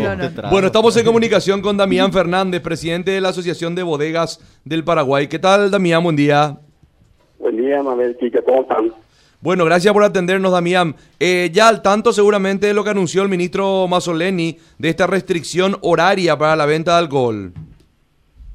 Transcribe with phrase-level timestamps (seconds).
[0.00, 0.50] no, no.
[0.50, 5.28] Bueno, estamos en comunicación con Damián Fernández, presidente de la Asociación de Bodegas del Paraguay.
[5.28, 6.02] ¿Qué tal, Damián?
[6.02, 6.58] Buen día.
[7.38, 8.92] Buen día, Mabel, Chica, ¿cómo están?
[9.40, 10.96] Bueno, gracias por atendernos, Damián.
[11.20, 15.76] Eh, ya al tanto seguramente de lo que anunció el ministro Mazzoleni de esta restricción
[15.82, 17.52] horaria para la venta de alcohol.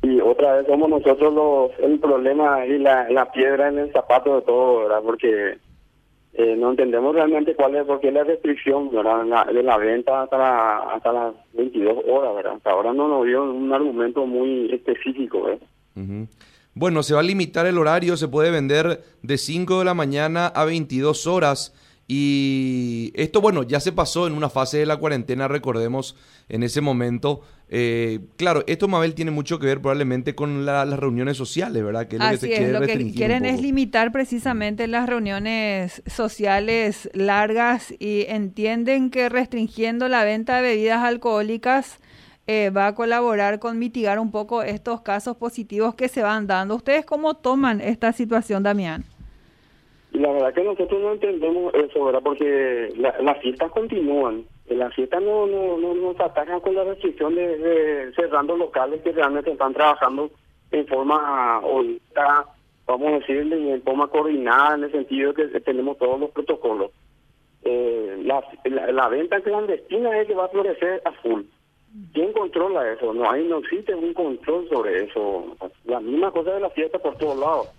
[0.01, 4.35] Y otra vez somos nosotros los, el problema y la, la piedra en el zapato
[4.35, 4.99] de todo, ¿verdad?
[5.05, 5.57] Porque
[6.35, 11.35] eh, no entendemos realmente cuál es, porque la restricción de la venta hasta, hasta las
[11.53, 12.53] 22 horas, ¿verdad?
[12.57, 15.67] Hasta ahora no nos dio un argumento muy específico, ¿verdad?
[16.73, 20.47] Bueno, se va a limitar el horario, se puede vender de 5 de la mañana
[20.47, 21.75] a 22 horas.
[22.07, 26.17] Y esto, bueno, ya se pasó en una fase de la cuarentena, recordemos,
[26.49, 27.41] en ese momento.
[27.75, 32.07] Eh, claro, esto, Mabel, tiene mucho que ver probablemente con las reuniones sociales, ¿verdad?
[32.07, 37.09] Que es lo que se es, lo que quieren es limitar precisamente las reuniones sociales
[37.15, 41.99] largas y entienden que restringiendo la venta de bebidas alcohólicas
[42.45, 46.75] eh, va a colaborar con mitigar un poco estos casos positivos que se van dando.
[46.75, 49.03] ¿Ustedes cómo toman esta situación, Damián?
[50.11, 52.21] La verdad que nosotros no entendemos eso, ¿verdad?
[52.23, 54.45] Porque las fiestas continúan.
[54.75, 59.51] Las fiestas no, no, no nos atacan con la restricción de, cerrando locales que realmente
[59.51, 60.31] están trabajando
[60.71, 62.45] en forma ahorita,
[62.87, 66.91] vamos a decirle, en forma coordinada, en el sentido de que tenemos todos los protocolos.
[67.63, 71.43] Eh, la, la, la, venta clandestina es que va a florecer a full.
[72.13, 73.13] ¿Quién controla eso?
[73.13, 75.55] No hay, no existe un control sobre eso.
[75.85, 77.69] La misma cosa de la fiesta por todos lados.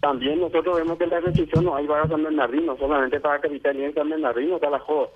[0.00, 3.84] También nosotros vemos que la restricción no hay para San Bernardino, solamente para Capital y
[3.84, 5.08] en San Bernardino está la joda.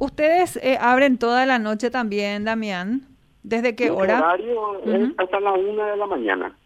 [0.00, 3.02] ¿Ustedes eh, abren toda la noche también, Damián?
[3.42, 4.16] ¿Desde qué hora?
[4.16, 6.56] El horario es hasta la una de la mañana.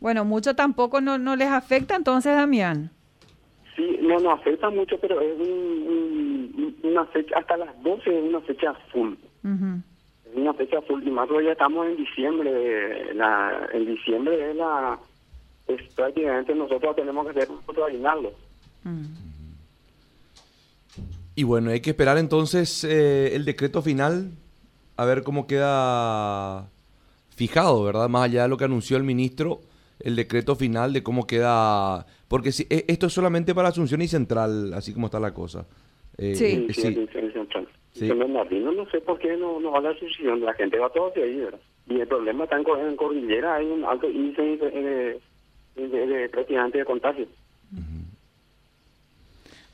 [0.00, 2.90] Bueno, mucho tampoco no, no les afecta entonces, Damián.
[3.76, 5.38] Sí, no nos afecta mucho, pero es
[6.82, 9.12] una fecha, hasta las 12 es una fecha full.
[9.44, 14.98] Es una fecha full, y más ya estamos en diciembre, la, en diciembre es la,
[15.68, 18.32] es prácticamente nosotros tenemos que hacer otro aguinaldo.
[21.38, 24.32] Y bueno, hay que esperar entonces eh, el decreto final,
[24.96, 26.68] a ver cómo queda
[27.30, 28.08] fijado, ¿verdad?
[28.08, 29.60] Más allá de lo que anunció el ministro,
[30.00, 32.06] el decreto final de cómo queda...
[32.26, 35.64] Porque si, e, esto es solamente para Asunción y Central, así como está la cosa.
[36.16, 36.88] Eh, sí, sí, sí.
[36.88, 37.68] Asunción y Central.
[37.92, 38.08] Sí.
[38.08, 41.22] no sé por qué no, no va a la Asunción, la gente va todo hacia
[41.22, 41.60] ahí, ¿verdad?
[41.86, 45.20] Y el problema está en, en Cordillera, hay un alto índice de,
[45.76, 47.28] de, prácticamente de contagio.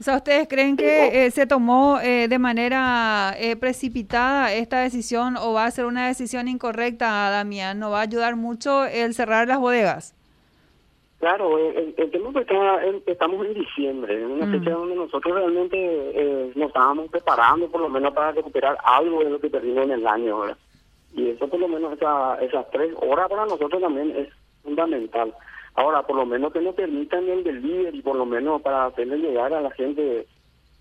[0.01, 5.37] O sea, ¿ustedes creen que eh, se tomó eh, de manera eh, precipitada esta decisión
[5.37, 7.79] o va a ser una decisión incorrecta, Damián?
[7.79, 10.15] ¿No va a ayudar mucho el cerrar las bodegas?
[11.21, 17.09] Claro, el, tema que estamos en diciembre, en una fecha donde nosotros realmente nos estábamos
[17.09, 20.41] preparando por lo menos para recuperar algo de lo que perdimos en el año.
[20.41, 20.59] ¿verdad?
[21.15, 24.29] Y eso por lo menos esas tres horas para nosotros también es
[24.63, 25.33] fundamental.
[25.75, 29.53] Ahora, por lo menos que nos permitan el delivery, por lo menos para hacerle llegar
[29.53, 30.27] a la gente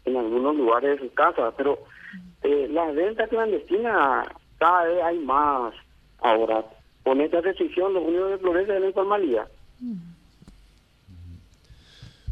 [0.06, 1.54] en algunos lugares de sus casas.
[1.58, 1.80] Pero
[2.44, 4.28] eh, las ventas clandestinas
[4.60, 5.74] cada vez hay más.
[6.20, 6.64] Ahora,
[7.04, 9.48] con esta decisión, lo único que florece es la informalidad.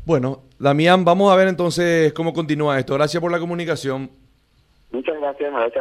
[0.06, 2.94] Bueno, Damián, vamos a ver entonces cómo continúa esto.
[2.94, 4.10] Gracias por la comunicación.
[4.92, 5.80] Muchas gracias, gracias.